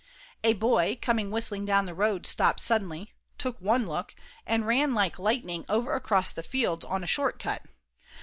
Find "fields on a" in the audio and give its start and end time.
6.41-7.05